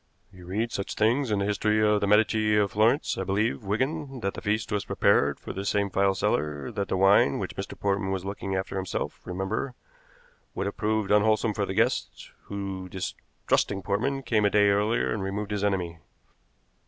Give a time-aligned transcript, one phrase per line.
[0.33, 3.19] You read such things in the history of the Medici of Florence.
[3.19, 6.97] I believe, Wigan, that the feast was prepared for this same file seller, that the
[6.97, 7.79] wine, which Mr.
[7.79, 9.75] Portman was looking after himself, remember,
[10.55, 15.21] would have proved unwholesome for the guest, who, distrusting Portman, came a day earlier and
[15.21, 15.99] removed his enemy."